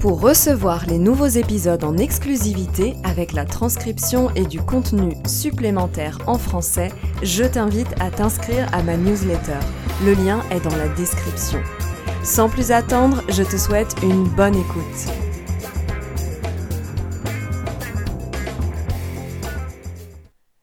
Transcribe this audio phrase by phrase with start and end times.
[0.00, 6.38] Pour recevoir les nouveaux épisodes en exclusivité avec la transcription et du contenu supplémentaire en
[6.38, 6.88] français,
[7.22, 9.58] je t'invite à t'inscrire à ma newsletter.
[10.02, 11.60] Le lien est dans la description.
[12.24, 15.12] Sans plus attendre, je te souhaite une bonne écoute.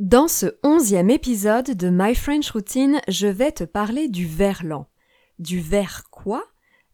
[0.00, 4.86] Dans ce onzième épisode de My French Routine, je vais te parler du verlan.
[5.38, 6.42] Du ver quoi?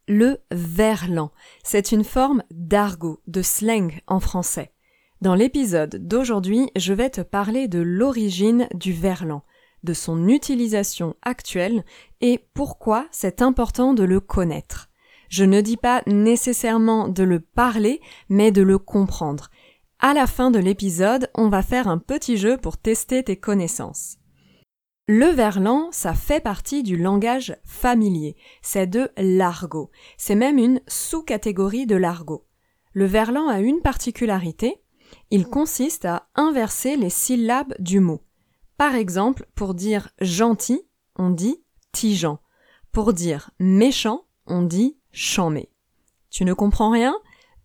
[0.09, 1.31] Le verlan.
[1.63, 4.73] C'est une forme d'argot, de slang en français.
[5.21, 9.43] Dans l'épisode d'aujourd'hui, je vais te parler de l'origine du verlan,
[9.83, 11.85] de son utilisation actuelle
[12.21, 14.91] et pourquoi c'est important de le connaître.
[15.31, 19.51] Je ne dis pas nécessairement de le parler, mais de le comprendre.
[19.99, 24.19] À la fin de l'épisode, on va faire un petit jeu pour tester tes connaissances.
[25.07, 28.37] Le verlan, ça fait partie du langage familier.
[28.63, 29.91] C'est de l'argot.
[30.17, 32.47] C'est même une sous-catégorie de l'argot.
[32.95, 34.81] Le verlan a une particularité.
[35.31, 38.23] Il consiste à inverser les syllabes du mot.
[38.79, 40.81] Par exemple, pour dire gentil,
[41.17, 42.41] on dit tigeant.
[42.91, 45.71] Pour dire méchant, on dit chamé.
[46.31, 47.15] Tu ne comprends rien?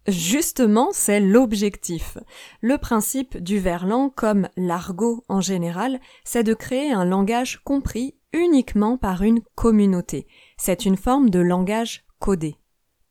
[0.10, 2.18] Justement, c'est l'objectif.
[2.62, 8.98] Le principe du verlan, comme l'argot en général, c'est de créer un langage compris uniquement
[8.98, 10.28] par une communauté.
[10.58, 12.56] C'est une forme de langage codé.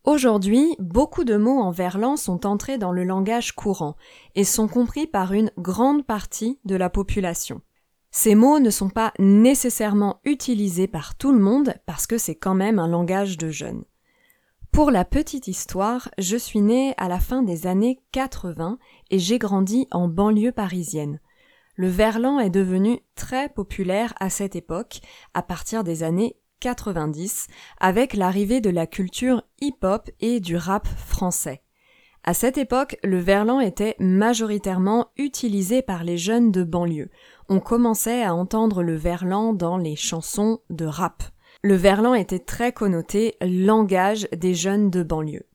[0.04, 3.96] Aujourd'hui, beaucoup de mots en verlan sont entrés dans le langage courant
[4.34, 7.60] et sont compris par une grande partie de la population.
[8.10, 12.54] Ces mots ne sont pas nécessairement utilisés par tout le monde parce que c'est quand
[12.54, 13.84] même un langage de jeunes.
[14.72, 18.78] Pour la petite histoire, je suis née à la fin des années 80
[19.10, 21.20] et j'ai grandi en banlieue parisienne.
[21.74, 25.00] Le verlan est devenu très populaire à cette époque,
[25.34, 27.46] à partir des années 90,
[27.80, 31.62] avec l'arrivée de la culture hip-hop et du rap français.
[32.24, 37.10] À cette époque, le verlan était majoritairement utilisé par les jeunes de banlieue.
[37.48, 41.22] On commençait à entendre le verlan dans les chansons de rap.
[41.62, 45.46] Le verlan était très connoté langage des jeunes de banlieue.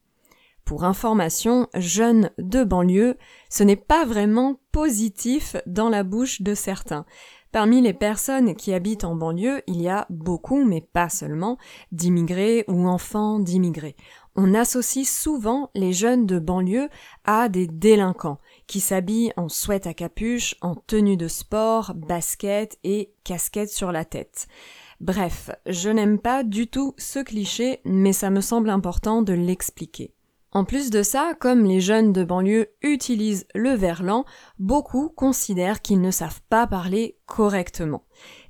[0.66, 3.18] Pour information, jeunes de banlieue,
[3.50, 7.06] ce n'est pas vraiment positif dans la bouche de certains.
[7.54, 11.58] Parmi les personnes qui habitent en banlieue, il y a beaucoup, mais pas seulement,
[11.92, 13.96] d'immigrés ou enfants d'immigrés.
[14.36, 16.90] On associe souvent les jeunes de banlieue
[17.24, 23.14] à des délinquants qui s'habillent en sweat à capuche, en tenue de sport, basket et
[23.24, 24.48] casquette sur la tête.
[25.00, 30.14] Bref, je n'aime pas du tout ce cliché, mais ça me semble important de l'expliquer.
[30.52, 34.24] En plus de ça, comme les jeunes de banlieue utilisent le verlan,
[34.60, 38.06] beaucoup considèrent qu'ils ne savent pas parler correctement.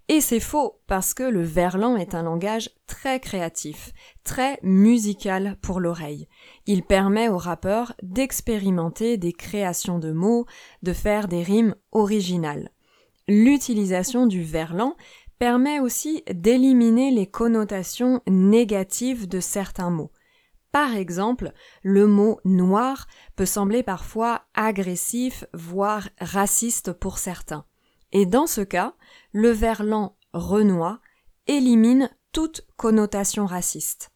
[0.10, 3.94] Et c'est faux, parce que le verlan est un langage très créatif,
[4.26, 6.28] très musical pour l'oreille.
[6.66, 10.46] Il permet aux rappeurs d'expérimenter des créations de mots,
[10.82, 12.72] de faire des rimes originales.
[13.30, 14.98] L'utilisation du verlan
[15.40, 20.12] permet aussi d'éliminer les connotations négatives de certains mots.
[20.72, 21.52] Par exemple,
[21.84, 27.66] le mot noir peut sembler parfois agressif, voire raciste pour certains.
[28.12, 28.96] Et dans ce cas,
[29.32, 31.00] le verlan renois
[31.46, 34.10] élimine toute connotation raciste.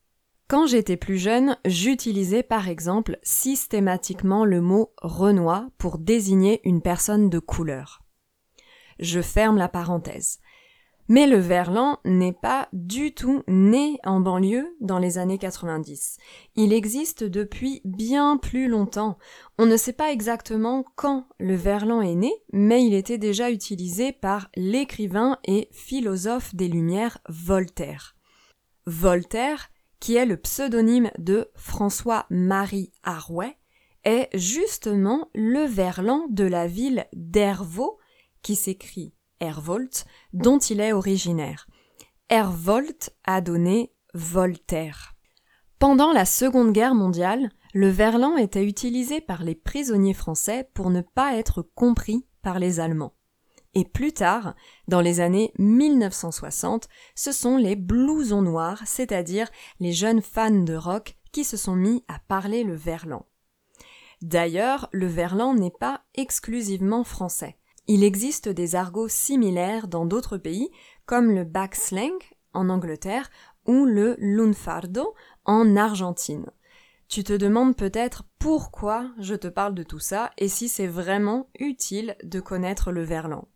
[0.47, 7.29] Quand j'étais plus jeune, j'utilisais par exemple systématiquement le mot renois pour désigner une personne
[7.29, 8.01] de couleur.
[8.99, 10.39] Je ferme la parenthèse.
[11.09, 16.17] Mais le verlan n'est pas du tout né en banlieue dans les années 90.
[16.55, 19.17] Il existe depuis bien plus longtemps.
[19.57, 24.11] On ne sait pas exactement quand le verlan est né, mais il était déjà utilisé
[24.11, 28.15] par l'écrivain et philosophe des Lumières Voltaire.
[28.85, 29.69] Voltaire,
[30.01, 33.57] qui est le pseudonyme de François-Marie Arouet,
[34.03, 37.97] est justement le verlan de la ville d'Hervaux,
[38.41, 39.13] qui s'écrit
[40.33, 41.67] Dont il est originaire.
[42.29, 45.15] Hervolt a donné Voltaire.
[45.79, 51.01] Pendant la Seconde Guerre mondiale, le verlan était utilisé par les prisonniers français pour ne
[51.01, 53.13] pas être compris par les Allemands.
[53.75, 54.55] Et plus tard,
[54.87, 59.49] dans les années 1960, ce sont les blousons noirs, c'est-à-dire
[59.79, 63.27] les jeunes fans de rock, qui se sont mis à parler le verlan.
[64.23, 67.59] D'ailleurs, le verlan n'est pas exclusivement français.
[67.87, 70.69] Il existe des argots similaires dans d'autres pays,
[71.05, 72.17] comme le backslang
[72.53, 73.29] en Angleterre
[73.65, 75.13] ou le lunfardo
[75.45, 76.47] en Argentine.
[77.07, 81.49] Tu te demandes peut-être pourquoi je te parle de tout ça et si c'est vraiment
[81.57, 83.47] utile de connaître le verlan.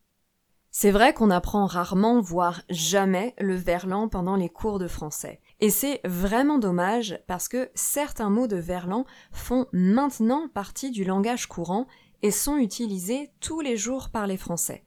[0.73, 5.41] C'est vrai qu'on apprend rarement, voire jamais, le verlan pendant les cours de français.
[5.59, 11.47] Et c'est vraiment dommage parce que certains mots de verlan font maintenant partie du langage
[11.47, 11.87] courant
[12.21, 14.85] et sont utilisés tous les jours par les Français.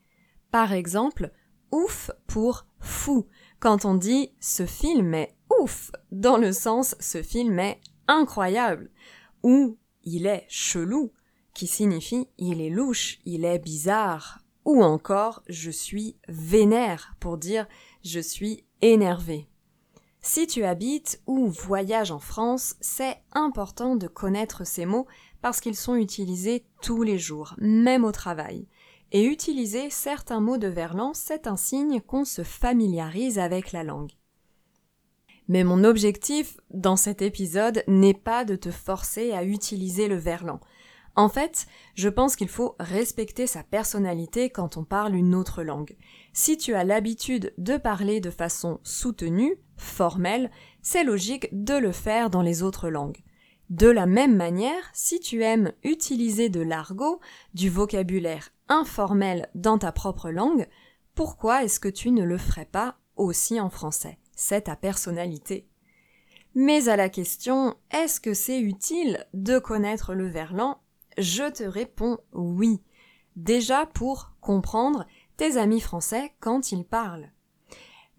[0.50, 1.32] Par exemple,
[1.72, 3.26] ouf pour fou,
[3.58, 8.90] quand on dit ce film est ouf, dans le sens ce film est incroyable,
[9.42, 11.12] ou il est chelou,
[11.54, 17.66] qui signifie il est louche, il est bizarre, ou encore je suis vénère pour dire
[18.02, 19.48] je suis énervé.
[20.20, 25.06] Si tu habites ou voyages en France, c'est important de connaître ces mots
[25.44, 28.67] parce qu'ils sont utilisés tous les jours, même au travail.
[29.12, 34.12] Et utiliser certains mots de verlan, c'est un signe qu'on se familiarise avec la langue.
[35.49, 40.61] Mais mon objectif dans cet épisode n'est pas de te forcer à utiliser le verlan.
[41.14, 45.94] En fait, je pense qu'il faut respecter sa personnalité quand on parle une autre langue.
[46.32, 50.50] Si tu as l'habitude de parler de façon soutenue, formelle,
[50.81, 53.23] c'est logique de le faire dans les autres langues.
[53.75, 57.19] De la même manière, si tu aimes utiliser de l'argot,
[57.55, 60.69] du vocabulaire informel dans ta propre langue,
[61.17, 64.21] pourquoi est-ce que tu ne le ferais pas aussi en français?
[64.37, 65.67] C'est ta personnalité.
[66.55, 70.79] Mais à la question est-ce que c'est utile de connaître le verlan?
[71.19, 72.81] Je te réponds oui.
[73.35, 75.05] Déjà pour comprendre
[75.37, 77.32] tes amis français quand ils parlent.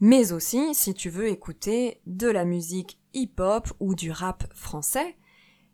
[0.02, 5.16] Mais aussi si tu veux écouter de la musique hip-hop ou du rap français,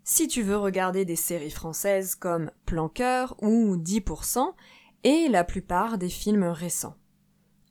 [0.04, 4.54] si tu veux regarder des séries françaises comme Planqueur ou 10%
[5.04, 6.96] et la plupart des films récents.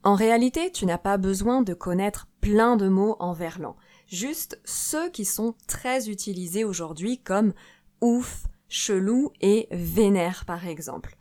[0.03, 3.75] En réalité, tu n'as pas besoin de connaître plein de mots en verlan,
[4.07, 7.53] juste ceux qui sont très utilisés aujourd'hui comme
[8.01, 11.15] ouf, chelou et vénère par exemple.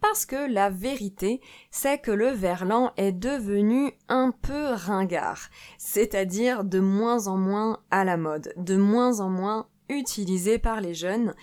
[0.00, 1.40] Parce que la vérité,
[1.70, 8.04] c'est que le verlan est devenu un peu ringard, c'est-à-dire de moins en moins à
[8.04, 11.34] la mode, de moins en moins utilisé par les jeunes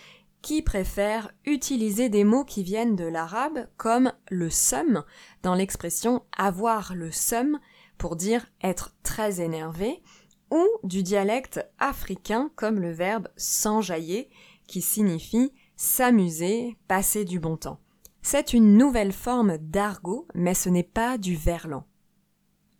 [0.42, 5.04] qui préfèrent utiliser des mots qui viennent de l'arabe comme le sum
[5.42, 7.60] dans l'expression avoir le sum
[7.98, 10.04] pour dire être très énervé
[10.52, 14.30] ou du dialecte africain comme le verbe s'enjailler
[14.68, 17.80] qui signifie s'amuser, passer du bon temps.
[18.22, 21.86] C'est une nouvelle forme d'argot, mais ce n'est pas du verlan.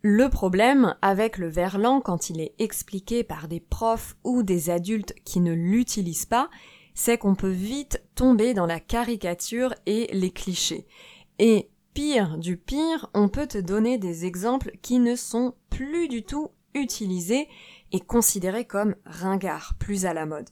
[0.08, 5.16] Le problème avec le verlan quand il est expliqué par des profs ou des adultes
[5.24, 6.48] qui ne l'utilisent pas,
[6.94, 10.86] c'est qu'on peut vite tomber dans la caricature et les clichés.
[11.40, 16.22] Et pire du pire, on peut te donner des exemples qui ne sont plus du
[16.22, 17.48] tout utilisés
[17.90, 20.50] et considérés comme ringards, plus à la mode.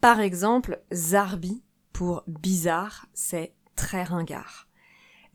[0.00, 4.66] Par exemple, Zarbi pour bizarre, c'est très ringard.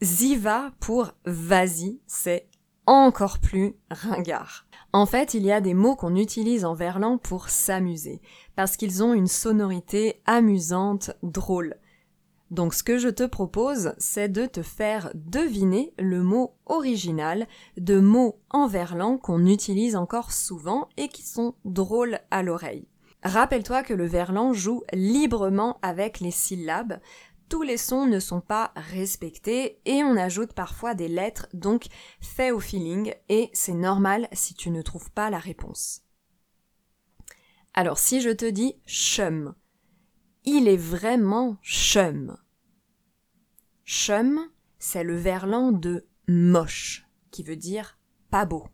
[0.04, 2.50] Ziva pour vas-y, c'est
[2.88, 4.66] encore plus ringard.
[4.94, 8.22] En fait, il y a des mots qu'on utilise en verlan pour s'amuser,
[8.56, 11.76] parce qu'ils ont une sonorité amusante, drôle.
[12.52, 17.48] Donc ce que je te propose, c'est de te faire deviner le mot original
[17.78, 22.88] de mots en verlan qu'on utilise encore souvent et qui sont drôles à l'oreille.
[23.24, 27.00] Rappelle-toi que le verlan joue librement avec les syllabes.
[27.50, 31.86] Tous les sons ne sont pas respectés et on ajoute parfois des lettres, donc
[32.20, 36.02] fais au feeling et c'est normal si tu ne trouves pas la réponse.
[37.74, 39.54] Alors si je te dis chum,
[40.44, 42.38] il est vraiment chum.
[43.86, 44.50] Chum,
[44.80, 48.00] c'est le verlan de moche, qui veut dire
[48.32, 48.68] pas beau.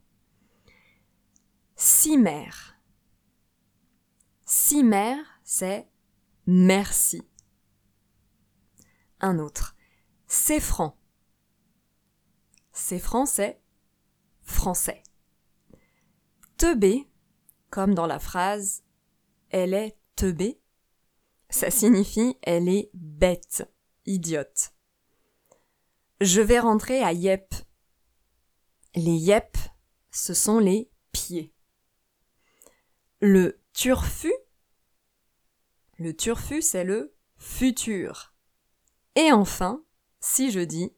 [1.75, 2.49] Cimer,
[4.45, 5.87] Cimer, c'est
[6.45, 7.23] merci.
[9.21, 9.75] Un autre.
[10.25, 10.97] C'est franc.
[12.73, 13.61] C'est français.
[14.43, 15.03] Français.
[16.57, 17.07] Teubé,
[17.69, 18.83] comme dans la phrase
[19.49, 20.59] Elle est teubée,
[21.49, 23.69] ça signifie elle est bête,
[24.05, 24.73] idiote.
[26.19, 27.53] Je vais rentrer à Yep.
[28.95, 29.57] Les Yep,
[30.11, 31.53] ce sont les pieds.
[33.19, 34.33] Le turfu?
[35.97, 38.30] Le turfu, c'est le futur.
[39.15, 39.83] Et enfin,
[40.19, 40.93] si je dis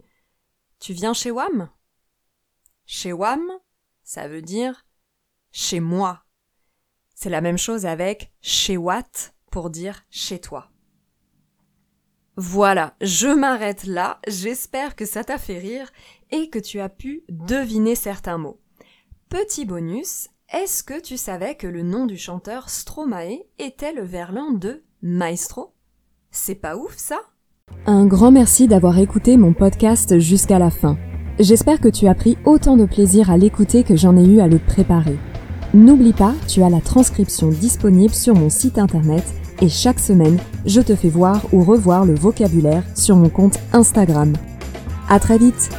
[0.80, 1.70] Tu viens chez Wam
[2.86, 3.44] Chez Wam,
[4.04, 4.86] ça veut dire
[5.52, 6.26] chez moi.
[7.16, 10.70] C'est la même chose avec chez Watt pour dire chez toi.
[12.36, 15.92] Voilà, je m'arrête là, j'espère que ça t'a fait rire
[16.32, 18.60] et que tu as pu deviner certains mots.
[19.30, 24.52] Petit bonus, est-ce que tu savais que le nom du chanteur Stromae était le verlan
[24.52, 25.76] de Maestro?
[26.32, 27.22] C'est pas ouf ça?
[27.86, 30.98] Un grand merci d'avoir écouté mon podcast jusqu'à la fin.
[31.40, 34.48] J'espère que tu as pris autant de plaisir à l'écouter que j'en ai eu à
[34.48, 35.18] le préparer.
[35.74, 39.24] N'oublie pas, tu as la transcription disponible sur mon site internet
[39.62, 44.34] et chaque semaine, je te fais voir ou revoir le vocabulaire sur mon compte Instagram.
[45.10, 45.70] À très vite!